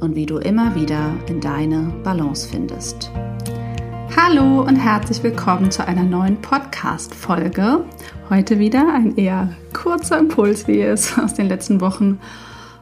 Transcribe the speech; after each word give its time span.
und 0.00 0.14
wie 0.14 0.26
du 0.26 0.38
immer 0.38 0.74
wieder 0.74 1.14
in 1.28 1.40
deine 1.40 1.92
Balance 2.04 2.48
findest. 2.48 3.10
Hallo 4.16 4.62
und 4.62 4.76
herzlich 4.76 5.22
willkommen 5.22 5.70
zu 5.70 5.86
einer 5.86 6.04
neuen 6.04 6.40
Podcast-Folge. 6.40 7.84
Heute 8.30 8.58
wieder 8.58 8.92
ein 8.92 9.16
eher 9.16 9.54
kurzer 9.72 10.18
Impuls, 10.18 10.68
wie 10.68 10.80
ihr 10.80 10.92
es 10.92 11.18
aus 11.22 11.34
den 11.34 11.48
letzten 11.48 11.80
Wochen 11.80 12.20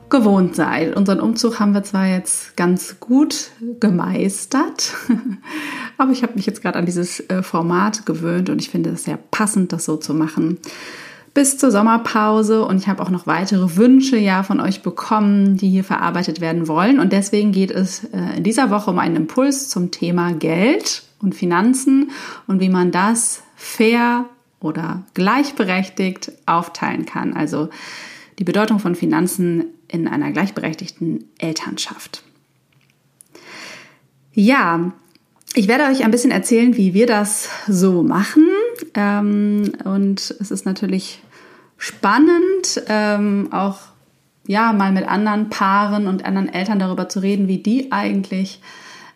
gewohnt 0.08 0.54
seid. 0.54 0.96
Unseren 0.96 1.20
Umzug 1.20 1.58
haben 1.58 1.74
wir 1.74 1.82
zwar 1.82 2.06
jetzt 2.06 2.56
ganz 2.56 3.00
gut 3.00 3.50
gemeistert, 3.80 4.94
aber 5.98 6.12
ich 6.12 6.22
habe 6.22 6.34
mich 6.34 6.46
jetzt 6.46 6.62
gerade 6.62 6.78
an 6.78 6.86
dieses 6.86 7.20
äh, 7.28 7.42
Format 7.42 8.06
gewöhnt 8.06 8.50
und 8.50 8.60
ich 8.60 8.70
finde 8.70 8.91
es 8.91 9.04
sehr 9.04 9.19
passend, 9.30 9.72
das 9.72 9.84
so 9.84 9.96
zu 9.96 10.14
machen 10.14 10.58
bis 11.36 11.58
zur 11.58 11.70
Sommerpause 11.70 12.64
und 12.64 12.78
ich 12.78 12.88
habe 12.88 13.02
auch 13.02 13.10
noch 13.10 13.26
weitere 13.26 13.76
Wünsche 13.76 14.16
ja 14.16 14.42
von 14.42 14.58
euch 14.58 14.80
bekommen, 14.80 15.58
die 15.58 15.68
hier 15.68 15.84
verarbeitet 15.84 16.40
werden 16.40 16.66
wollen 16.66 16.98
und 16.98 17.12
deswegen 17.12 17.52
geht 17.52 17.70
es 17.70 18.04
äh, 18.04 18.38
in 18.38 18.42
dieser 18.42 18.70
Woche 18.70 18.90
um 18.90 18.98
einen 18.98 19.16
Impuls 19.16 19.68
zum 19.68 19.90
Thema 19.90 20.32
Geld 20.32 21.02
und 21.20 21.34
Finanzen 21.34 22.10
und 22.46 22.60
wie 22.60 22.70
man 22.70 22.90
das 22.90 23.42
fair 23.54 24.24
oder 24.60 25.02
gleichberechtigt 25.12 26.32
aufteilen 26.46 27.04
kann. 27.04 27.34
Also 27.34 27.68
die 28.38 28.44
Bedeutung 28.44 28.78
von 28.78 28.94
Finanzen 28.94 29.66
in 29.88 30.08
einer 30.08 30.32
gleichberechtigten 30.32 31.24
Elternschaft. 31.36 32.22
Ja, 34.32 34.90
ich 35.54 35.68
werde 35.68 35.84
euch 35.84 36.02
ein 36.02 36.10
bisschen 36.10 36.30
erzählen, 36.30 36.78
wie 36.78 36.94
wir 36.94 37.06
das 37.06 37.50
so 37.68 38.02
machen. 38.02 38.46
Ähm, 38.94 39.72
und 39.84 40.34
es 40.40 40.50
ist 40.50 40.64
natürlich 40.64 41.20
spannend, 41.78 42.82
ähm, 42.88 43.48
auch 43.52 43.78
ja 44.46 44.72
mal 44.72 44.92
mit 44.92 45.08
anderen 45.08 45.50
Paaren 45.50 46.06
und 46.06 46.24
anderen 46.24 46.52
Eltern 46.52 46.78
darüber 46.78 47.08
zu 47.08 47.20
reden, 47.20 47.48
wie 47.48 47.58
die 47.58 47.92
eigentlich 47.92 48.60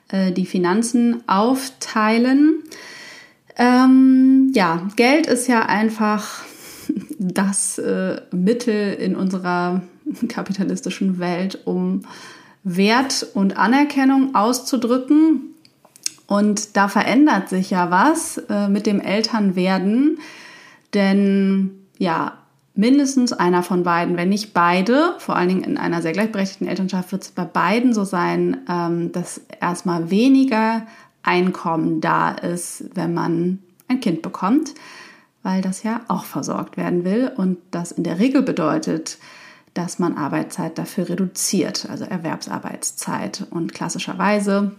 äh, 0.09 0.33
die 0.33 0.47
Finanzen 0.47 1.23
aufteilen. 1.29 2.63
Ähm, 3.57 4.53
ja, 4.55 4.89
Geld 4.97 5.27
ist 5.27 5.47
ja 5.47 5.67
einfach 5.67 6.43
das 7.19 7.79
äh, 7.79 8.21
Mittel 8.33 8.95
in 8.95 9.17
unserer 9.17 9.83
kapitalistischen 10.29 11.19
Welt, 11.19 11.59
um 11.65 12.03
Wert 12.63 13.27
und 13.35 13.57
Anerkennung 13.57 14.35
auszudrücken. 14.35 15.55
Und 16.27 16.77
da 16.77 16.89
verändert 16.89 17.49
sich 17.49 17.71
ja 17.71 17.91
was 17.91 18.39
äh, 18.49 18.69
mit 18.69 18.87
dem 18.87 19.01
Elternwerden, 19.01 20.19
denn 20.95 21.71
ja, 21.99 22.40
mindestens 22.81 23.35
einer 23.35 23.63
von 23.63 23.83
beiden, 23.83 24.17
wenn 24.17 24.31
nicht 24.31 24.55
beide, 24.55 25.15
vor 25.19 25.37
allen 25.37 25.51
Dingen 25.51 25.65
in 25.65 25.77
einer 25.77 26.01
sehr 26.01 26.13
gleichberechtigten 26.13 26.67
Elternschaft 26.67 27.13
wird 27.13 27.23
es 27.23 27.31
bei 27.31 27.45
beiden 27.45 27.93
so 27.93 28.05
sein, 28.05 28.57
ähm, 28.69 29.13
dass 29.13 29.43
erstmal 29.61 30.11
weniger 30.11 30.87
Einkommen 31.23 32.01
da 32.01 32.31
ist, 32.31 32.85
wenn 32.95 33.13
man 33.13 33.59
ein 33.87 34.01
Kind 34.01 34.23
bekommt, 34.23 34.75
weil 35.43 35.61
das 35.61 35.83
ja 35.83 36.01
auch 36.09 36.25
versorgt 36.25 36.79
werden 36.79 37.05
will 37.05 37.31
und 37.37 37.59
das 37.71 37.93
in 37.93 38.03
der 38.03 38.19
Regel 38.19 38.41
bedeutet, 38.41 39.19
dass 39.75 39.99
man 39.99 40.17
Arbeitszeit 40.17 40.79
dafür 40.79 41.11
reduziert, 41.11 41.87
also 41.91 42.05
Erwerbsarbeitszeit. 42.05 43.47
Und 43.51 43.75
klassischerweise 43.75 44.73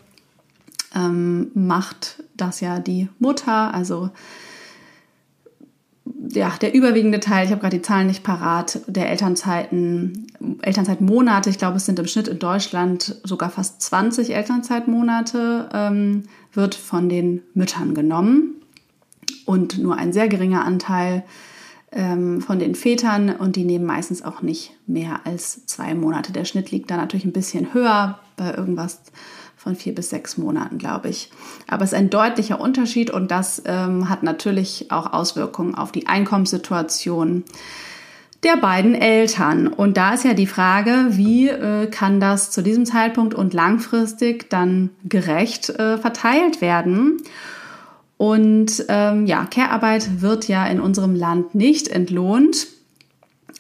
ähm, 0.95 1.51
macht 1.53 2.23
das 2.35 2.61
ja 2.61 2.79
die 2.79 3.09
Mutter, 3.19 3.73
also 3.75 4.09
ja, 6.29 6.53
der 6.61 6.73
überwiegende 6.73 7.19
Teil, 7.19 7.45
ich 7.45 7.51
habe 7.51 7.61
gerade 7.61 7.77
die 7.77 7.81
Zahlen 7.81 8.07
nicht 8.07 8.23
parat, 8.23 8.81
der 8.87 9.09
Elternzeiten, 9.09 10.27
Elternzeitmonate, 10.61 11.49
ich 11.49 11.57
glaube, 11.57 11.77
es 11.77 11.85
sind 11.85 11.99
im 11.99 12.07
Schnitt 12.07 12.27
in 12.27 12.39
Deutschland 12.39 13.19
sogar 13.23 13.49
fast 13.49 13.81
20 13.81 14.33
Elternzeitmonate, 14.35 15.69
ähm, 15.73 16.23
wird 16.53 16.75
von 16.75 17.09
den 17.09 17.41
Müttern 17.53 17.93
genommen 17.93 18.61
und 19.45 19.77
nur 19.77 19.97
ein 19.97 20.13
sehr 20.13 20.27
geringer 20.27 20.65
Anteil 20.65 21.23
ähm, 21.91 22.41
von 22.41 22.59
den 22.59 22.75
Vätern 22.75 23.29
und 23.29 23.55
die 23.55 23.65
nehmen 23.65 23.85
meistens 23.85 24.23
auch 24.23 24.41
nicht 24.41 24.71
mehr 24.87 25.21
als 25.25 25.65
zwei 25.65 25.93
Monate. 25.93 26.31
Der 26.31 26.45
Schnitt 26.45 26.71
liegt 26.71 26.89
da 26.89 26.97
natürlich 26.97 27.25
ein 27.25 27.33
bisschen 27.33 27.73
höher, 27.73 28.19
bei 28.37 28.53
irgendwas 28.53 29.01
von 29.61 29.75
vier 29.75 29.93
bis 29.93 30.09
sechs 30.09 30.39
Monaten, 30.39 30.79
glaube 30.79 31.09
ich. 31.09 31.29
Aber 31.67 31.83
es 31.83 31.91
ist 31.91 31.97
ein 31.97 32.09
deutlicher 32.09 32.59
Unterschied 32.59 33.11
und 33.11 33.29
das 33.29 33.61
ähm, 33.67 34.09
hat 34.09 34.23
natürlich 34.23 34.87
auch 34.89 35.13
Auswirkungen 35.13 35.75
auf 35.75 35.91
die 35.91 36.07
Einkommenssituation 36.07 37.43
der 38.41 38.57
beiden 38.57 38.95
Eltern. 38.95 39.67
Und 39.67 39.97
da 39.97 40.15
ist 40.15 40.25
ja 40.25 40.33
die 40.33 40.47
Frage, 40.47 41.09
wie 41.11 41.47
äh, 41.47 41.85
kann 41.91 42.19
das 42.19 42.49
zu 42.49 42.63
diesem 42.63 42.87
Zeitpunkt 42.87 43.35
und 43.35 43.53
langfristig 43.53 44.49
dann 44.49 44.89
gerecht 45.03 45.69
äh, 45.69 45.99
verteilt 45.99 46.59
werden? 46.61 47.21
Und 48.17 48.85
ähm, 48.87 49.27
ja, 49.27 49.45
Care-Arbeit 49.45 50.21
wird 50.21 50.47
ja 50.47 50.65
in 50.65 50.79
unserem 50.79 51.13
Land 51.13 51.53
nicht 51.53 51.87
entlohnt. 51.87 52.65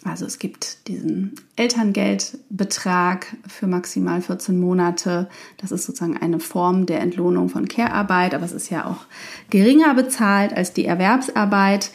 Also 0.03 0.25
es 0.25 0.39
gibt 0.39 0.87
diesen 0.87 1.35
Elterngeldbetrag 1.55 3.27
für 3.47 3.67
maximal 3.67 4.21
14 4.21 4.59
Monate. 4.59 5.29
Das 5.57 5.71
ist 5.71 5.85
sozusagen 5.85 6.17
eine 6.17 6.39
Form 6.39 6.87
der 6.87 7.01
Entlohnung 7.01 7.49
von 7.49 7.67
Care-Arbeit, 7.67 8.33
aber 8.33 8.43
es 8.43 8.51
ist 8.51 8.71
ja 8.71 8.85
auch 8.85 9.05
geringer 9.51 9.93
bezahlt 9.93 10.53
als 10.53 10.73
die 10.73 10.85
Erwerbsarbeit. 10.85 11.91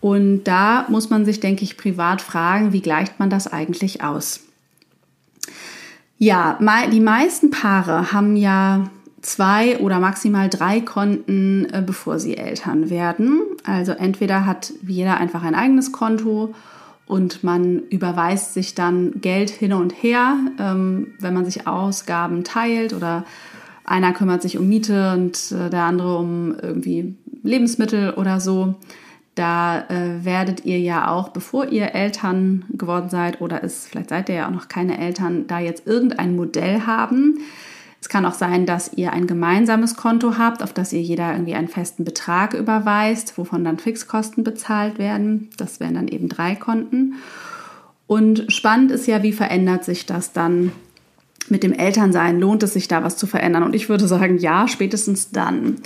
Und 0.00 0.44
da 0.44 0.86
muss 0.88 1.10
man 1.10 1.24
sich, 1.24 1.40
denke 1.40 1.64
ich, 1.64 1.76
privat 1.76 2.22
fragen, 2.22 2.72
wie 2.72 2.80
gleicht 2.80 3.18
man 3.18 3.30
das 3.30 3.48
eigentlich 3.48 4.02
aus? 4.02 4.40
Ja, 6.18 6.58
die 6.92 7.00
meisten 7.00 7.50
Paare 7.50 8.12
haben 8.12 8.36
ja 8.36 8.90
zwei 9.22 9.78
oder 9.78 9.98
maximal 9.98 10.48
drei 10.48 10.80
Konten, 10.80 11.66
äh, 11.72 11.82
bevor 11.84 12.18
sie 12.18 12.36
Eltern 12.36 12.90
werden. 12.90 13.40
Also 13.64 13.92
entweder 13.92 14.46
hat 14.46 14.72
jeder 14.86 15.16
einfach 15.18 15.42
ein 15.42 15.54
eigenes 15.54 15.92
Konto 15.92 16.54
und 17.10 17.42
man 17.42 17.80
überweist 17.90 18.54
sich 18.54 18.76
dann 18.76 19.20
Geld 19.20 19.50
hin 19.50 19.72
und 19.72 19.90
her, 19.90 20.38
ähm, 20.60 21.14
wenn 21.18 21.34
man 21.34 21.44
sich 21.44 21.66
Ausgaben 21.66 22.44
teilt 22.44 22.94
oder 22.94 23.24
einer 23.84 24.12
kümmert 24.12 24.42
sich 24.42 24.58
um 24.58 24.68
Miete 24.68 25.12
und 25.14 25.50
äh, 25.50 25.70
der 25.70 25.82
andere 25.82 26.16
um 26.18 26.54
irgendwie 26.62 27.16
Lebensmittel 27.42 28.14
oder 28.14 28.38
so. 28.38 28.76
Da 29.34 29.88
äh, 29.88 30.24
werdet 30.24 30.64
ihr 30.64 30.78
ja 30.78 31.10
auch, 31.10 31.30
bevor 31.30 31.66
ihr 31.66 31.94
Eltern 31.96 32.64
geworden 32.70 33.08
seid 33.08 33.40
oder 33.40 33.64
ist, 33.64 33.88
vielleicht 33.88 34.10
seid 34.10 34.28
ihr 34.28 34.36
ja 34.36 34.46
auch 34.46 34.52
noch 34.52 34.68
keine 34.68 34.98
Eltern, 34.98 35.48
da 35.48 35.58
jetzt 35.58 35.88
irgendein 35.88 36.36
Modell 36.36 36.82
haben, 36.86 37.38
es 38.00 38.08
kann 38.08 38.24
auch 38.24 38.34
sein, 38.34 38.64
dass 38.64 38.92
ihr 38.94 39.12
ein 39.12 39.26
gemeinsames 39.26 39.94
Konto 39.94 40.38
habt, 40.38 40.62
auf 40.62 40.72
das 40.72 40.92
ihr 40.92 41.02
jeder 41.02 41.32
irgendwie 41.32 41.54
einen 41.54 41.68
festen 41.68 42.04
Betrag 42.04 42.54
überweist, 42.54 43.36
wovon 43.36 43.62
dann 43.62 43.78
Fixkosten 43.78 44.42
bezahlt 44.42 44.98
werden. 44.98 45.50
Das 45.58 45.80
wären 45.80 45.94
dann 45.94 46.08
eben 46.08 46.28
drei 46.28 46.54
Konten. 46.54 47.14
Und 48.06 48.50
spannend 48.50 48.90
ist 48.90 49.06
ja, 49.06 49.22
wie 49.22 49.32
verändert 49.32 49.84
sich 49.84 50.06
das 50.06 50.32
dann 50.32 50.72
mit 51.48 51.62
dem 51.62 51.72
Elternsein? 51.72 52.40
Lohnt 52.40 52.62
es 52.62 52.72
sich 52.72 52.88
da 52.88 53.04
was 53.04 53.18
zu 53.18 53.26
verändern? 53.26 53.62
Und 53.62 53.74
ich 53.74 53.88
würde 53.90 54.08
sagen, 54.08 54.38
ja, 54.38 54.66
spätestens 54.66 55.30
dann. 55.30 55.76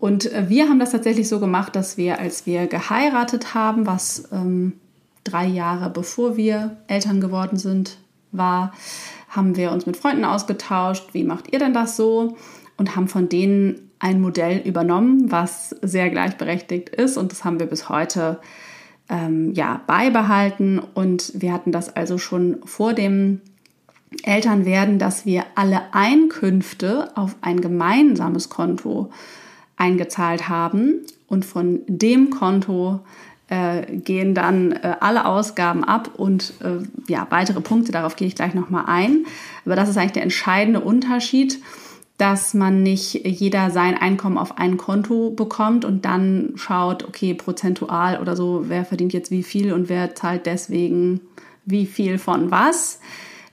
Und 0.00 0.32
äh, 0.32 0.48
wir 0.48 0.68
haben 0.68 0.80
das 0.80 0.90
tatsächlich 0.90 1.28
so 1.28 1.38
gemacht, 1.38 1.76
dass 1.76 1.96
wir, 1.96 2.18
als 2.18 2.44
wir 2.44 2.66
geheiratet 2.66 3.54
haben, 3.54 3.86
was 3.86 4.28
ähm, 4.32 4.72
drei 5.22 5.46
Jahre 5.46 5.90
bevor 5.90 6.36
wir 6.36 6.76
Eltern 6.88 7.20
geworden 7.20 7.56
sind, 7.56 7.98
war, 8.32 8.72
haben 9.32 9.56
wir 9.56 9.72
uns 9.72 9.86
mit 9.86 9.96
Freunden 9.96 10.24
ausgetauscht, 10.24 11.14
wie 11.14 11.24
macht 11.24 11.52
ihr 11.52 11.58
denn 11.58 11.72
das 11.72 11.96
so? 11.96 12.36
Und 12.76 12.96
haben 12.96 13.08
von 13.08 13.28
denen 13.28 13.90
ein 13.98 14.20
Modell 14.20 14.58
übernommen, 14.58 15.30
was 15.30 15.70
sehr 15.80 16.10
gleichberechtigt 16.10 16.90
ist. 16.90 17.16
Und 17.16 17.32
das 17.32 17.44
haben 17.44 17.58
wir 17.58 17.66
bis 17.66 17.88
heute 17.88 18.40
ähm, 19.08 19.52
ja, 19.54 19.80
beibehalten. 19.86 20.78
Und 20.78 21.32
wir 21.34 21.52
hatten 21.52 21.72
das 21.72 21.94
also 21.94 22.18
schon 22.18 22.58
vor 22.64 22.92
dem 22.92 23.40
Elternwerden, 24.22 24.98
dass 24.98 25.24
wir 25.24 25.44
alle 25.54 25.94
Einkünfte 25.94 27.16
auf 27.16 27.36
ein 27.40 27.60
gemeinsames 27.60 28.50
Konto 28.50 29.10
eingezahlt 29.76 30.48
haben. 30.48 31.06
Und 31.26 31.46
von 31.46 31.80
dem 31.86 32.28
Konto 32.28 33.00
äh, 33.52 33.96
gehen 33.98 34.34
dann 34.34 34.72
äh, 34.72 34.96
alle 35.00 35.26
Ausgaben 35.26 35.84
ab 35.84 36.12
und 36.16 36.54
äh, 36.62 36.82
ja, 37.06 37.26
weitere 37.28 37.60
Punkte, 37.60 37.92
darauf 37.92 38.16
gehe 38.16 38.26
ich 38.26 38.34
gleich 38.34 38.54
nochmal 38.54 38.84
ein. 38.86 39.26
Aber 39.66 39.76
das 39.76 39.90
ist 39.90 39.98
eigentlich 39.98 40.12
der 40.12 40.22
entscheidende 40.22 40.80
Unterschied, 40.80 41.60
dass 42.16 42.54
man 42.54 42.82
nicht 42.82 43.26
jeder 43.26 43.70
sein 43.70 43.98
Einkommen 43.98 44.38
auf 44.38 44.56
ein 44.56 44.78
Konto 44.78 45.30
bekommt 45.30 45.84
und 45.84 46.06
dann 46.06 46.52
schaut, 46.54 47.04
okay, 47.04 47.34
prozentual 47.34 48.20
oder 48.22 48.36
so, 48.36 48.64
wer 48.68 48.86
verdient 48.86 49.12
jetzt 49.12 49.30
wie 49.30 49.42
viel 49.42 49.74
und 49.74 49.90
wer 49.90 50.14
zahlt 50.14 50.46
deswegen 50.46 51.20
wie 51.66 51.84
viel 51.84 52.16
von 52.16 52.50
was, 52.50 53.00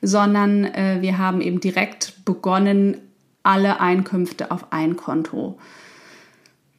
sondern 0.01 0.63
äh, 0.63 0.99
wir 1.01 1.17
haben 1.17 1.41
eben 1.41 1.59
direkt 1.59 2.23
begonnen, 2.23 2.97
alle 3.43 3.81
Einkünfte 3.81 4.51
auf 4.51 4.71
ein 4.71 4.95
Konto 4.95 5.57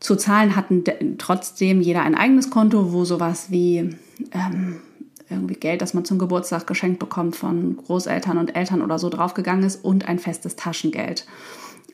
zu 0.00 0.16
zahlen, 0.16 0.56
hatten 0.56 0.82
trotzdem 1.18 1.80
jeder 1.80 2.02
ein 2.02 2.14
eigenes 2.14 2.50
Konto, 2.50 2.92
wo 2.92 3.04
sowas 3.04 3.50
wie 3.50 3.96
ähm, 4.32 4.80
irgendwie 5.28 5.54
Geld, 5.54 5.82
das 5.82 5.94
man 5.94 6.04
zum 6.04 6.18
Geburtstag 6.18 6.66
geschenkt 6.66 6.98
bekommt 6.98 7.36
von 7.36 7.76
Großeltern 7.76 8.38
und 8.38 8.56
Eltern 8.56 8.82
oder 8.82 8.98
so 8.98 9.08
draufgegangen 9.08 9.64
ist 9.64 9.84
und 9.84 10.08
ein 10.08 10.18
festes 10.18 10.56
Taschengeld. 10.56 11.26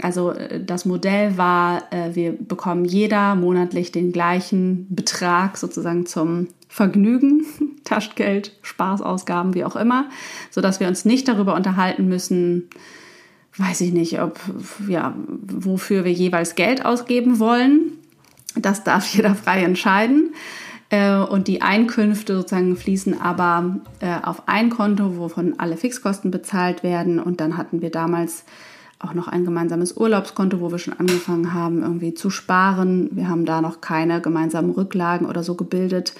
Also 0.01 0.31
äh, 0.31 0.63
das 0.65 0.85
Modell 0.85 1.37
war, 1.37 1.93
äh, 1.93 2.15
wir 2.15 2.33
bekommen 2.33 2.85
jeder 2.85 3.35
monatlich 3.35 3.93
den 3.93 4.13
gleichen 4.13 4.87
Betrag 4.89 5.57
sozusagen 5.57 6.07
zum 6.07 6.49
Vergnügen, 6.69 7.45
Taschengeld, 7.85 8.53
Spaßausgaben, 8.63 9.55
wie 9.55 9.65
auch 9.65 9.77
immer, 9.77 10.09
sodass 10.51 10.81
wir 10.81 10.89
uns 10.89 11.05
nicht 11.05 11.29
darüber 11.29 11.55
unterhalten 11.55 12.09
müssen, 12.09 12.69
weiß 13.57 13.81
ich 13.83 13.93
nicht, 13.93 14.21
ob, 14.21 14.39
ja, 14.89 15.15
wofür 15.27 16.05
wir 16.05 16.13
jeweils 16.13 16.57
Geld 16.57 16.85
ausgeben 16.85 17.39
wollen. 17.39 17.96
Das 18.57 18.85
darf 18.85 19.07
jeder 19.15 19.35
frei 19.35 19.63
entscheiden. 19.63 20.35
Äh, 20.91 21.17
und 21.17 21.49
die 21.49 21.63
Einkünfte 21.63 22.37
sozusagen 22.37 22.77
fließen 22.77 23.21
aber 23.21 23.81
auf 24.23 24.47
ein 24.47 24.71
Konto, 24.71 25.17
wovon 25.17 25.59
alle 25.59 25.77
Fixkosten 25.77 26.31
bezahlt 26.31 26.83
werden. 26.83 27.19
Und 27.19 27.41
dann 27.41 27.57
hatten 27.57 27.83
wir 27.83 27.91
damals 27.91 28.45
auch 28.99 29.15
noch 29.15 29.29
ein 29.29 29.45
gemeinsames 29.45 29.97
Urlaubskonto, 29.97 30.61
wo 30.61 30.71
wir 30.71 30.79
schon 30.79 30.99
angefangen 30.99 31.53
haben, 31.53 31.83
irgendwie 31.83 32.15
zu 32.15 32.31
sparen. 32.31 33.11
Wir 33.13 33.29
haben 33.29 33.45
da 33.45 33.61
noch 33.61 33.81
keine 33.81 34.21
gemeinsamen 34.21 34.71
Rücklagen 34.71 35.27
oder 35.27 35.43
so 35.43 35.55
gebildet. 35.55 36.15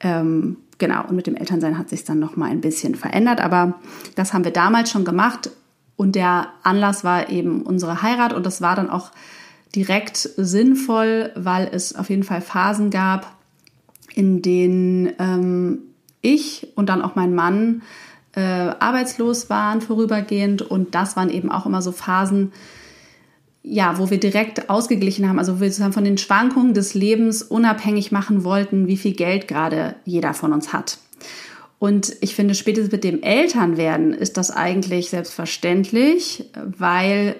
Ähm, 0.00 0.58
genau, 0.78 1.06
und 1.08 1.16
mit 1.16 1.26
dem 1.26 1.36
Elternsein 1.36 1.78
hat 1.78 1.88
sich 1.88 2.04
dann 2.04 2.18
noch 2.18 2.36
mal 2.36 2.50
ein 2.50 2.60
bisschen 2.60 2.94
verändert, 2.94 3.40
aber 3.40 3.74
das 4.16 4.32
haben 4.32 4.44
wir 4.44 4.52
damals 4.52 4.90
schon 4.90 5.04
gemacht 5.04 5.50
und 5.96 6.14
der 6.14 6.48
Anlass 6.62 7.04
war 7.04 7.28
eben 7.30 7.62
unsere 7.62 8.02
Heirat 8.02 8.32
und 8.32 8.44
das 8.44 8.60
war 8.60 8.76
dann 8.76 8.90
auch 8.90 9.10
direkt 9.74 10.16
sinnvoll, 10.36 11.32
weil 11.34 11.68
es 11.72 11.94
auf 11.94 12.10
jeden 12.10 12.24
Fall 12.24 12.40
Phasen 12.40 12.90
gab, 12.90 13.34
in 14.14 14.42
denen 14.42 15.12
ähm, 15.18 15.78
ich 16.22 16.68
und 16.74 16.88
dann 16.88 17.02
auch 17.02 17.14
mein 17.14 17.34
Mann 17.34 17.82
äh, 18.34 18.40
arbeitslos 18.40 19.50
waren 19.50 19.80
vorübergehend 19.80 20.62
und 20.62 20.94
das 20.94 21.16
waren 21.16 21.30
eben 21.30 21.50
auch 21.50 21.66
immer 21.66 21.82
so 21.82 21.92
Phasen, 21.92 22.52
ja, 23.62 23.98
wo 23.98 24.08
wir 24.10 24.18
direkt 24.18 24.70
ausgeglichen 24.70 25.28
haben, 25.28 25.38
also 25.38 25.56
wo 25.56 25.60
wir 25.60 25.68
sozusagen 25.68 25.92
von 25.92 26.04
den 26.04 26.18
Schwankungen 26.18 26.74
des 26.74 26.94
Lebens 26.94 27.42
unabhängig 27.42 28.10
machen 28.10 28.44
wollten, 28.44 28.86
wie 28.86 28.96
viel 28.96 29.12
Geld 29.14 29.48
gerade 29.48 29.96
jeder 30.04 30.32
von 30.34 30.52
uns 30.52 30.72
hat. 30.72 30.98
Und 31.78 32.14
ich 32.20 32.34
finde, 32.34 32.54
spätestens 32.54 32.92
mit 32.92 33.04
dem 33.04 33.22
Elternwerden 33.22 34.12
ist 34.12 34.36
das 34.36 34.50
eigentlich 34.50 35.10
selbstverständlich, 35.10 36.44
weil 36.54 37.36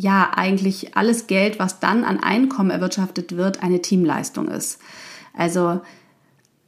ja 0.00 0.32
eigentlich 0.34 0.96
alles 0.96 1.26
Geld, 1.26 1.58
was 1.58 1.80
dann 1.80 2.04
an 2.04 2.22
Einkommen 2.22 2.70
erwirtschaftet 2.70 3.36
wird, 3.36 3.62
eine 3.62 3.82
Teamleistung 3.82 4.48
ist. 4.48 4.80
Also 5.36 5.80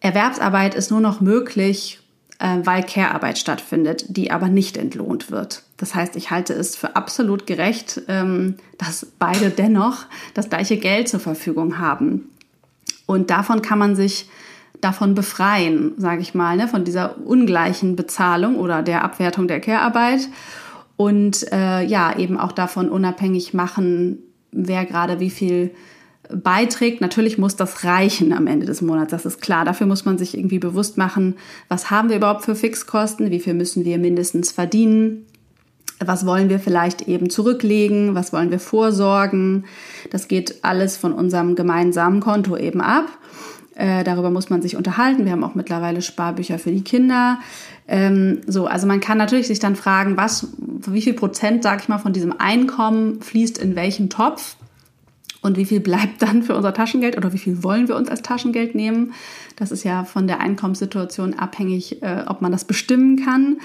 Erwerbsarbeit 0.01 0.75
ist 0.75 0.91
nur 0.91 1.01
noch 1.01 1.21
möglich 1.21 2.03
äh, 2.43 2.59
weil 2.65 2.83
Care-Arbeit 2.83 3.39
stattfindet, 3.39 4.05
die 4.09 4.33
aber 4.33 4.49
nicht 4.49 4.77
entlohnt 4.77 5.31
wird. 5.31 5.63
Das 5.77 5.95
heißt, 5.95 6.17
ich 6.17 6.31
halte 6.31 6.53
es 6.53 6.75
für 6.75 6.97
absolut 6.97 7.47
gerecht, 7.47 8.03
ähm, 8.09 8.57
dass 8.79 9.07
beide 9.19 9.51
dennoch 9.51 10.07
das 10.35 10.51
gleiche 10.51 10.77
Geld 10.77 11.09
zur 11.09 11.21
Verfügung 11.21 11.79
haben. 11.79 12.29
Und 13.07 13.31
davon 13.31 13.63
kann 13.63 13.79
man 13.79 13.95
sich 13.95 14.29
davon 14.81 15.15
befreien, 15.15 15.93
sage 15.99 16.21
ich 16.21 16.35
mal, 16.35 16.57
ne, 16.57 16.67
von 16.67 16.85
dieser 16.85 17.17
ungleichen 17.25 17.95
Bezahlung 17.95 18.57
oder 18.57 18.83
der 18.83 19.05
Abwertung 19.05 19.47
der 19.47 19.61
Care-Arbeit 19.61 20.29
und 20.97 21.51
äh, 21.53 21.85
ja, 21.85 22.17
eben 22.17 22.39
auch 22.39 22.53
davon 22.53 22.89
unabhängig 22.89 23.55
machen, 23.55 24.19
wer 24.51 24.85
gerade 24.85 25.21
wie 25.21 25.31
viel 25.31 25.73
beiträgt. 26.31 27.01
Natürlich 27.01 27.39
muss 27.39 27.57
das 27.57 27.85
reichen 27.85 28.33
am 28.33 28.47
Ende 28.47 28.67
des 28.67 28.83
Monats, 28.83 29.11
das 29.11 29.27
ist 29.27 29.41
klar. 29.41 29.65
Dafür 29.65 29.87
muss 29.87 30.05
man 30.05 30.19
sich 30.19 30.37
irgendwie 30.37 30.59
bewusst 30.59 30.99
machen, 30.99 31.37
was 31.69 31.91
haben 31.91 32.09
wir 32.09 32.17
überhaupt 32.17 32.45
für 32.45 32.55
Fixkosten, 32.55 33.31
wie 33.31 33.41
viel 33.41 33.55
müssen 33.55 33.85
wir 33.85 33.99
mindestens 33.99 34.53
verdienen, 34.53 35.27
was 36.05 36.27
wollen 36.27 36.49
wir 36.49 36.59
vielleicht 36.59 37.09
eben 37.09 37.31
zurücklegen, 37.31 38.15
was 38.15 38.33
wollen 38.33 38.51
wir 38.51 38.59
vorsorgen. 38.59 39.65
Das 40.11 40.29
geht 40.29 40.65
alles 40.65 40.97
von 40.97 41.13
unserem 41.13 41.55
gemeinsamen 41.55 42.21
Konto 42.21 42.57
eben 42.57 42.81
ab. 42.81 43.07
Äh, 43.75 44.05
darüber 44.05 44.31
muss 44.31 44.51
man 44.51 44.61
sich 44.61 44.77
unterhalten. 44.77 45.25
Wir 45.25 45.33
haben 45.33 45.45
auch 45.45 45.55
mittlerweile 45.55 46.03
Sparbücher 46.03 46.59
für 46.59 46.71
die 46.71 46.85
Kinder. 46.85 47.39
Ähm, 47.89 48.41
so, 48.47 48.67
also 48.67 48.87
man 48.87 49.01
kann 49.01 49.19
natürlich 49.19 49.47
sich 49.47 49.61
dann 49.61 49.77
fragen, 49.77 50.17
was, 50.17 50.49
wie 50.59 51.03
viel 51.03 51.15
Prozent, 51.15 51.63
sag 51.63 51.83
ich 51.83 51.89
mal, 51.89 51.99
von 51.99 52.13
diesem 52.13 52.35
Einkommen 52.39 53.23
fließt 53.23 53.59
in 53.59 53.75
welchen 53.75 54.11
Topf. 54.11 54.57
Und 55.41 55.57
wie 55.57 55.65
viel 55.65 55.81
bleibt 55.81 56.23
dann 56.23 56.43
für 56.43 56.55
unser 56.55 56.73
Taschengeld 56.73 57.17
oder 57.17 57.33
wie 57.33 57.39
viel 57.39 57.65
wollen 57.65 57.89
wir 57.89 57.97
uns 57.97 58.09
als 58.09 58.23
Taschengeld 58.23 58.75
nehmen? 58.75 59.13
Das 59.57 59.73
ist 59.73 59.85
ja 59.85 60.05
von 60.05 60.27
der 60.27 60.41
Einkommenssituation 60.41 61.35
abhängig, 61.35 62.03
äh, 62.03 62.25
ob 62.27 62.43
man 62.43 62.53
das 62.53 62.65
bestimmen 62.65 63.25
kann. 63.25 63.59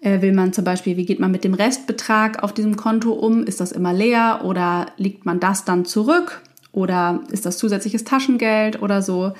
Äh, 0.00 0.22
will 0.22 0.32
man 0.32 0.52
zum 0.52 0.64
Beispiel, 0.64 0.96
wie 0.96 1.04
geht 1.04 1.20
man 1.20 1.30
mit 1.30 1.44
dem 1.44 1.54
Restbetrag 1.54 2.42
auf 2.42 2.54
diesem 2.54 2.76
Konto 2.76 3.12
um? 3.12 3.44
Ist 3.44 3.60
das 3.60 3.72
immer 3.72 3.92
leer 3.92 4.40
oder 4.44 4.86
liegt 4.96 5.26
man 5.26 5.40
das 5.40 5.64
dann 5.64 5.84
zurück? 5.84 6.40
Oder 6.72 7.20
ist 7.30 7.46
das 7.46 7.58
zusätzliches 7.58 8.04
Taschengeld 8.04 8.80
oder 8.82 9.02
so? 9.02 9.32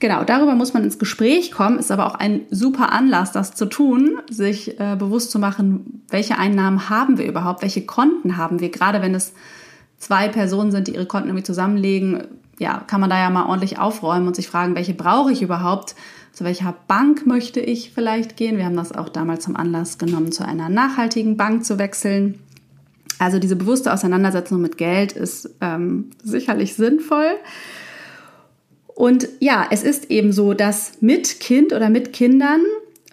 Genau, 0.00 0.22
darüber 0.22 0.54
muss 0.54 0.74
man 0.74 0.84
ins 0.84 0.98
Gespräch 0.98 1.50
kommen, 1.50 1.78
ist 1.78 1.90
aber 1.90 2.06
auch 2.06 2.14
ein 2.14 2.42
super 2.50 2.92
Anlass, 2.92 3.32
das 3.32 3.54
zu 3.54 3.66
tun, 3.66 4.20
sich 4.30 4.78
äh, 4.78 4.94
bewusst 4.96 5.32
zu 5.32 5.40
machen, 5.40 6.04
welche 6.08 6.38
Einnahmen 6.38 6.88
haben 6.88 7.18
wir 7.18 7.26
überhaupt, 7.26 7.62
welche 7.62 7.84
Konten 7.84 8.36
haben 8.36 8.60
wir, 8.60 8.70
gerade 8.70 9.02
wenn 9.02 9.14
es 9.14 9.32
zwei 9.98 10.28
Personen 10.28 10.70
sind, 10.70 10.86
die 10.86 10.94
ihre 10.94 11.06
Konten 11.06 11.28
irgendwie 11.28 11.44
zusammenlegen, 11.44 12.28
ja, 12.60 12.82
kann 12.86 13.00
man 13.00 13.10
da 13.10 13.18
ja 13.18 13.30
mal 13.30 13.46
ordentlich 13.46 13.78
aufräumen 13.78 14.28
und 14.28 14.36
sich 14.36 14.48
fragen, 14.48 14.76
welche 14.76 14.94
brauche 14.94 15.32
ich 15.32 15.42
überhaupt? 15.42 15.96
Zu 16.32 16.44
welcher 16.44 16.74
Bank 16.86 17.26
möchte 17.26 17.58
ich 17.58 17.90
vielleicht 17.92 18.36
gehen? 18.36 18.56
Wir 18.56 18.64
haben 18.64 18.76
das 18.76 18.92
auch 18.92 19.08
damals 19.08 19.44
zum 19.44 19.56
Anlass 19.56 19.98
genommen, 19.98 20.30
zu 20.30 20.44
einer 20.44 20.68
nachhaltigen 20.68 21.36
Bank 21.36 21.64
zu 21.64 21.78
wechseln. 21.78 22.38
Also 23.18 23.38
diese 23.38 23.56
bewusste 23.56 23.92
Auseinandersetzung 23.92 24.60
mit 24.60 24.78
Geld 24.78 25.12
ist 25.12 25.50
ähm, 25.60 26.10
sicherlich 26.22 26.74
sinnvoll. 26.74 27.32
Und 28.86 29.28
ja, 29.40 29.66
es 29.70 29.82
ist 29.82 30.10
eben 30.10 30.32
so, 30.32 30.54
dass 30.54 31.00
mit 31.00 31.40
Kind 31.40 31.72
oder 31.72 31.88
mit 31.88 32.12
Kindern 32.12 32.60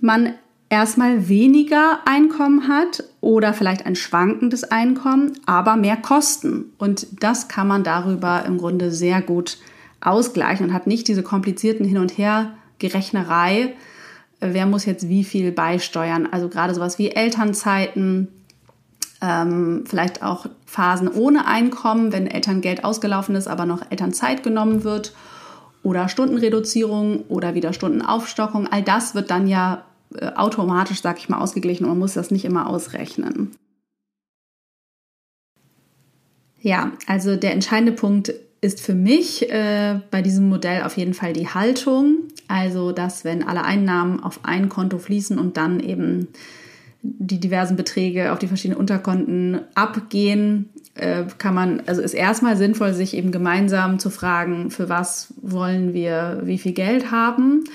man 0.02 0.34
erstmal 0.70 1.30
weniger 1.30 2.00
Einkommen 2.06 2.68
hat 2.68 3.04
oder 3.22 3.54
vielleicht 3.54 3.86
ein 3.86 3.96
schwankendes 3.96 4.64
Einkommen, 4.64 5.34
aber 5.46 5.76
mehr 5.76 5.98
Kosten. 5.98 6.74
Und 6.78 7.08
das 7.22 7.48
kann 7.48 7.68
man 7.68 7.84
darüber 7.84 8.46
im 8.46 8.58
Grunde 8.58 8.92
sehr 8.92 9.22
gut 9.22 9.58
ausgleichen 10.02 10.68
und 10.68 10.74
hat 10.74 10.88
nicht 10.88 11.08
diese 11.08 11.24
komplizierten 11.24 11.86
Hin- 11.86 11.98
und 11.98 12.18
Her-Gerechnerei, 12.18 13.74
wer 14.40 14.66
muss 14.66 14.86
jetzt 14.86 15.08
wie 15.10 15.24
viel 15.24 15.52
beisteuern. 15.52 16.28
Also 16.32 16.50
gerade 16.50 16.74
sowas 16.74 17.00
wie 17.00 17.12
Elternzeiten, 17.12 18.28
ähm, 19.26 19.84
vielleicht 19.88 20.22
auch 20.22 20.46
Phasen 20.66 21.08
ohne 21.08 21.48
Einkommen, 21.48 22.12
wenn 22.12 22.28
Elterngeld 22.28 22.84
ausgelaufen 22.84 23.36
ist, 23.36 23.48
aber 23.48 23.66
noch 23.66 23.90
Elternzeit 23.90 24.44
genommen 24.44 24.84
wird 24.84 25.14
oder 25.82 26.10
Stundenreduzierung 26.10 27.24
oder 27.28 27.56
wieder 27.56 27.74
Stundenaufstockung. 27.74 28.68
All 28.68 28.84
das 28.84 29.16
wird 29.16 29.32
dann 29.32 29.48
ja 29.48 29.86
äh, 30.16 30.28
automatisch, 30.36 31.02
sag 31.02 31.18
ich 31.18 31.30
mal, 31.30 31.40
ausgeglichen 31.40 31.86
und 31.86 31.92
man 31.92 32.00
muss 32.00 32.14
das 32.14 32.30
nicht 32.30 32.46
immer 32.46 32.70
ausrechnen. 32.70 33.52
Ja, 36.62 36.92
also 37.08 37.36
der 37.36 37.54
entscheidende 37.54 37.92
Punkt 37.92 38.34
ist 38.62 38.82
für 38.82 38.96
mich 38.96 39.52
äh, 39.52 40.00
bei 40.10 40.22
diesem 40.22 40.50
Modell 40.50 40.84
auf 40.84 40.98
jeden 40.98 41.14
Fall 41.14 41.34
die 41.34 41.48
Haltung. 41.48 42.24
Also, 42.48 42.92
dass 42.92 43.24
wenn 43.24 43.44
alle 43.44 43.64
Einnahmen 43.64 44.20
auf 44.24 44.40
ein 44.44 44.70
Konto 44.70 44.98
fließen 44.98 45.38
und 45.38 45.58
dann 45.58 45.80
eben 45.80 46.28
die 47.20 47.40
diversen 47.40 47.76
Beträge 47.76 48.32
auf 48.32 48.40
die 48.40 48.48
verschiedenen 48.48 48.80
Unterkonten 48.80 49.62
abgehen, 49.76 50.70
äh, 50.96 51.26
kann 51.38 51.54
man, 51.54 51.84
also 51.86 52.02
ist 52.02 52.14
erstmal 52.14 52.58
sinnvoll, 52.58 52.94
sich 52.94 53.16
eben 53.16 53.32
gemeinsam 53.32 54.00
zu 54.00 54.10
fragen, 54.10 54.72
für 54.72 54.90
was 54.90 55.34
wollen 55.42 55.94
wir 55.94 56.42
wie 56.44 56.58
viel 56.58 56.74
Geld 56.74 57.12
haben. 57.12 57.66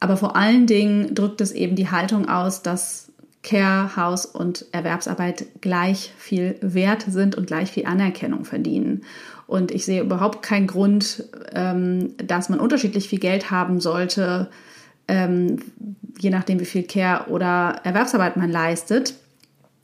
Aber 0.00 0.16
vor 0.16 0.36
allen 0.36 0.66
Dingen 0.66 1.14
drückt 1.14 1.40
es 1.40 1.52
eben 1.52 1.76
die 1.76 1.90
Haltung 1.90 2.28
aus, 2.28 2.62
dass 2.62 3.12
Care, 3.42 3.96
Haus 3.96 4.24
und 4.24 4.64
Erwerbsarbeit 4.72 5.46
gleich 5.60 6.12
viel 6.16 6.56
wert 6.62 7.04
sind 7.08 7.36
und 7.36 7.46
gleich 7.46 7.70
viel 7.70 7.86
Anerkennung 7.86 8.44
verdienen. 8.44 9.02
Und 9.46 9.70
ich 9.70 9.84
sehe 9.84 10.02
überhaupt 10.02 10.42
keinen 10.42 10.66
Grund, 10.66 11.24
ähm, 11.52 12.14
dass 12.16 12.48
man 12.48 12.60
unterschiedlich 12.60 13.08
viel 13.08 13.18
Geld 13.18 13.50
haben 13.50 13.80
sollte, 13.80 14.48
ähm, 15.08 15.58
je 16.18 16.30
nachdem, 16.30 16.60
wie 16.60 16.64
viel 16.64 16.84
Care 16.84 17.28
oder 17.30 17.80
Erwerbsarbeit 17.84 18.36
man 18.36 18.50
leistet. 18.50 19.14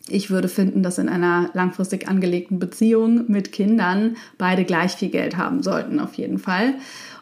Ich 0.08 0.30
würde 0.30 0.48
finden, 0.48 0.82
dass 0.82 0.98
in 0.98 1.08
einer 1.08 1.50
langfristig 1.52 2.08
angelegten 2.08 2.58
Beziehung 2.58 3.30
mit 3.30 3.52
Kindern 3.52 4.16
beide 4.38 4.64
gleich 4.64 4.92
viel 4.92 5.10
Geld 5.10 5.36
haben 5.36 5.62
sollten, 5.62 6.00
auf 6.00 6.14
jeden 6.14 6.38
Fall. 6.38 6.74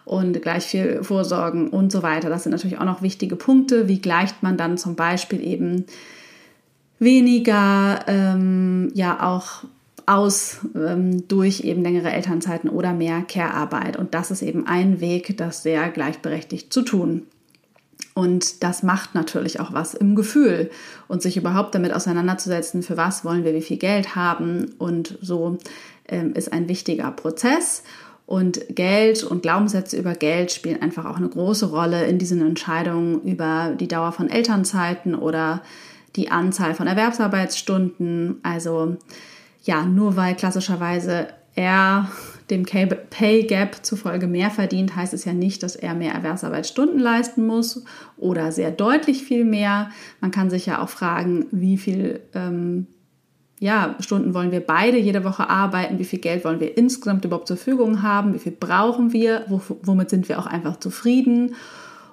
Und 0.04 0.40
gleich 0.40 0.64
viel 0.64 1.02
vorsorgen 1.02 1.68
und 1.68 1.92
so 1.92 2.02
weiter. 2.02 2.30
Das 2.30 2.44
sind 2.44 2.52
natürlich 2.52 2.78
auch 2.78 2.84
noch 2.84 3.02
wichtige 3.02 3.36
Punkte. 3.36 3.88
Wie 3.88 4.00
gleicht 4.00 4.42
man 4.42 4.56
dann 4.56 4.78
zum 4.78 4.94
Beispiel 4.94 5.44
eben 5.44 5.84
weniger 6.98 8.00
ähm, 8.06 8.90
ja 8.94 9.22
auch 9.22 9.64
aus 10.06 10.60
ähm, 10.74 11.28
durch 11.28 11.60
eben 11.60 11.82
längere 11.82 12.10
Elternzeiten 12.10 12.70
oder 12.70 12.94
mehr 12.94 13.22
Care-Arbeit. 13.22 13.98
Und 13.98 14.14
das 14.14 14.30
ist 14.30 14.40
eben 14.40 14.66
ein 14.66 15.00
Weg, 15.00 15.36
das 15.36 15.62
sehr 15.62 15.90
gleichberechtigt 15.90 16.72
zu 16.72 16.82
tun. 16.82 17.26
Und 18.18 18.64
das 18.64 18.82
macht 18.82 19.14
natürlich 19.14 19.60
auch 19.60 19.72
was 19.72 19.94
im 19.94 20.16
Gefühl 20.16 20.72
und 21.06 21.22
sich 21.22 21.36
überhaupt 21.36 21.72
damit 21.76 21.92
auseinanderzusetzen, 21.92 22.82
für 22.82 22.96
was 22.96 23.24
wollen 23.24 23.44
wir 23.44 23.54
wie 23.54 23.62
viel 23.62 23.76
Geld 23.76 24.16
haben. 24.16 24.74
Und 24.76 25.16
so 25.22 25.56
ähm, 26.08 26.32
ist 26.32 26.52
ein 26.52 26.68
wichtiger 26.68 27.12
Prozess. 27.12 27.84
Und 28.26 28.60
Geld 28.70 29.22
und 29.22 29.42
Glaubenssätze 29.42 29.96
über 29.96 30.14
Geld 30.14 30.50
spielen 30.50 30.82
einfach 30.82 31.04
auch 31.04 31.18
eine 31.18 31.28
große 31.28 31.66
Rolle 31.66 32.06
in 32.06 32.18
diesen 32.18 32.44
Entscheidungen 32.44 33.22
über 33.22 33.76
die 33.78 33.86
Dauer 33.86 34.10
von 34.10 34.28
Elternzeiten 34.28 35.14
oder 35.14 35.62
die 36.16 36.28
Anzahl 36.28 36.74
von 36.74 36.88
Erwerbsarbeitsstunden. 36.88 38.40
Also 38.42 38.96
ja, 39.62 39.84
nur 39.84 40.16
weil 40.16 40.34
klassischerweise 40.34 41.28
er 41.58 42.08
dem 42.50 42.64
Pay 42.64 43.42
Gap 43.42 43.84
zufolge 43.84 44.26
mehr 44.26 44.50
verdient, 44.50 44.96
heißt 44.96 45.12
es 45.12 45.24
ja 45.24 45.34
nicht, 45.34 45.62
dass 45.62 45.76
er 45.76 45.94
mehr 45.94 46.14
Erwerbsarbeitsstunden 46.14 46.98
leisten 46.98 47.46
muss 47.46 47.84
oder 48.16 48.52
sehr 48.52 48.70
deutlich 48.70 49.24
viel 49.24 49.44
mehr. 49.44 49.90
Man 50.20 50.30
kann 50.30 50.48
sich 50.48 50.64
ja 50.64 50.80
auch 50.80 50.88
fragen, 50.88 51.46
wie 51.50 51.76
viel 51.76 52.20
ähm, 52.34 52.86
ja, 53.58 53.96
Stunden 53.98 54.34
wollen 54.34 54.52
wir 54.52 54.60
beide 54.60 54.98
jede 54.98 55.24
Woche 55.24 55.50
arbeiten, 55.50 55.98
wie 55.98 56.04
viel 56.04 56.20
Geld 56.20 56.44
wollen 56.44 56.60
wir 56.60 56.78
insgesamt 56.78 57.24
überhaupt 57.24 57.48
zur 57.48 57.56
Verfügung 57.56 58.02
haben, 58.02 58.32
wie 58.32 58.38
viel 58.38 58.52
brauchen 58.52 59.12
wir, 59.12 59.44
womit 59.82 60.08
sind 60.08 60.28
wir 60.28 60.38
auch 60.38 60.46
einfach 60.46 60.78
zufrieden 60.78 61.54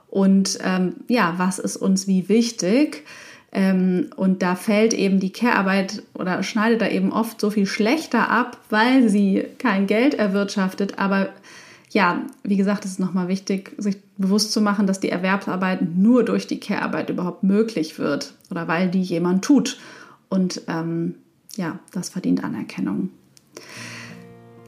und 0.07 0.57
ähm, 0.63 0.95
ja, 1.07 1.35
was 1.37 1.59
ist 1.59 1.77
uns 1.77 2.07
wie 2.07 2.29
wichtig. 2.29 3.03
Ähm, 3.57 4.09
und 4.17 4.41
da 4.41 4.55
fällt 4.55 4.93
eben 4.93 5.21
die 5.21 5.31
Care-Arbeit 5.31 6.03
oder 6.13 6.43
schneidet 6.43 6.81
da 6.81 6.89
eben 6.89 7.13
oft 7.13 7.39
so 7.39 7.49
viel 7.49 7.65
schlechter 7.65 8.29
ab, 8.29 8.57
weil 8.69 9.07
sie 9.07 9.45
kein 9.59 9.87
Geld 9.87 10.13
erwirtschaftet. 10.13 10.99
Aber 10.99 11.29
ja, 11.89 12.23
wie 12.43 12.57
gesagt, 12.57 12.83
es 12.83 12.91
ist 12.91 12.99
nochmal 12.99 13.29
wichtig, 13.29 13.71
sich 13.77 13.95
bewusst 14.17 14.51
zu 14.51 14.59
machen, 14.59 14.87
dass 14.87 14.99
die 14.99 15.07
Erwerbsarbeit 15.07 15.79
nur 15.95 16.25
durch 16.25 16.47
die 16.47 16.59
Care-Arbeit 16.59 17.09
überhaupt 17.09 17.43
möglich 17.43 17.97
wird 17.97 18.33
oder 18.51 18.67
weil 18.67 18.89
die 18.89 19.01
jemand 19.01 19.45
tut. 19.45 19.79
Und 20.27 20.63
ähm, 20.67 21.15
ja, 21.55 21.79
das 21.93 22.09
verdient 22.09 22.43
Anerkennung. 22.43 23.09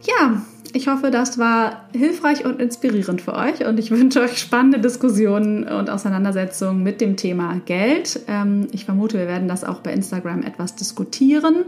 Ja, 0.08 0.42
ich 0.74 0.88
hoffe, 0.88 1.12
das 1.12 1.38
war 1.38 1.88
hilfreich 1.94 2.46
und 2.46 2.62
inspirierend 2.62 3.22
für 3.22 3.34
euch 3.34 3.66
und 3.66 3.80
ich 3.80 3.92
wünsche 3.92 4.22
euch 4.22 4.38
spannende 4.38 4.80
Diskussionen 4.80 5.64
und 5.68 5.90
Auseinandersetzungen 5.90 6.84
mit 6.84 7.02
dem 7.02 7.18
Thema 7.18 7.62
Geld. 7.66 8.20
Ähm, 8.28 8.68
ich 8.72 8.86
vermute, 8.86 9.18
wir 9.18 9.28
werden 9.28 9.48
das 9.48 9.64
auch 9.64 9.80
bei 9.80 9.94
Instagram 9.94 10.44
etwas 10.44 10.76
diskutieren 10.76 11.66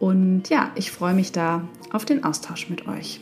und 0.00 0.48
ja, 0.48 0.70
ich 0.74 0.90
freue 0.90 1.14
mich 1.14 1.32
da 1.32 1.62
auf 1.92 2.04
den 2.04 2.24
Austausch 2.24 2.68
mit 2.70 2.86
euch. 2.86 3.20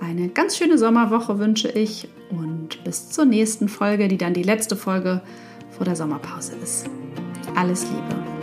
Eine 0.00 0.28
ganz 0.28 0.56
schöne 0.56 0.78
Sommerwoche 0.78 1.38
wünsche 1.38 1.68
ich 1.68 2.08
und 2.30 2.84
bis 2.84 3.10
zur 3.10 3.24
nächsten 3.24 3.68
Folge, 3.68 4.08
die 4.08 4.18
dann 4.18 4.34
die 4.34 4.42
letzte 4.42 4.76
Folge 4.76 5.22
vor 5.70 5.84
der 5.84 5.96
Sommerpause 5.96 6.52
ist. 6.62 6.88
Alles 7.54 7.84
Liebe. 7.84 8.35